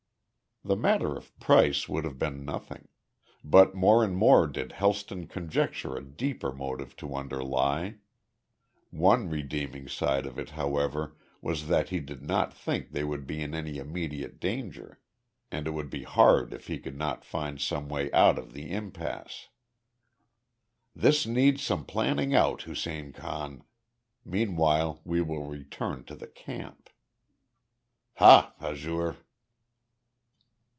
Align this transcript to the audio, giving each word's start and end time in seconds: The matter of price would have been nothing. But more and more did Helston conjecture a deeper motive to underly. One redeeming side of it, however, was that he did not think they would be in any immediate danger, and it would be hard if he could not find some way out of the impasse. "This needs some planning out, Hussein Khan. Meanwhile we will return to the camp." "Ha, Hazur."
The 0.63 0.75
matter 0.75 1.15
of 1.17 1.35
price 1.39 1.89
would 1.89 2.03
have 2.05 2.19
been 2.19 2.45
nothing. 2.45 2.87
But 3.43 3.73
more 3.73 4.03
and 4.03 4.15
more 4.15 4.45
did 4.45 4.73
Helston 4.73 5.25
conjecture 5.25 5.95
a 5.97 6.03
deeper 6.05 6.53
motive 6.53 6.95
to 6.97 7.07
underly. 7.07 7.97
One 8.91 9.27
redeeming 9.27 9.87
side 9.87 10.27
of 10.27 10.37
it, 10.37 10.51
however, 10.51 11.17
was 11.41 11.65
that 11.67 11.89
he 11.89 11.99
did 11.99 12.21
not 12.21 12.53
think 12.53 12.91
they 12.91 13.03
would 13.03 13.25
be 13.25 13.41
in 13.41 13.55
any 13.55 13.79
immediate 13.79 14.39
danger, 14.39 14.99
and 15.49 15.65
it 15.65 15.71
would 15.71 15.89
be 15.89 16.03
hard 16.03 16.53
if 16.53 16.67
he 16.67 16.77
could 16.77 16.95
not 16.95 17.25
find 17.25 17.59
some 17.59 17.89
way 17.89 18.11
out 18.11 18.37
of 18.37 18.53
the 18.53 18.69
impasse. 18.69 19.47
"This 20.95 21.25
needs 21.25 21.63
some 21.63 21.85
planning 21.87 22.35
out, 22.35 22.61
Hussein 22.61 23.13
Khan. 23.13 23.63
Meanwhile 24.23 25.01
we 25.03 25.23
will 25.23 25.41
return 25.47 26.03
to 26.03 26.13
the 26.13 26.27
camp." 26.27 26.91
"Ha, 28.17 28.53
Hazur." 28.59 29.17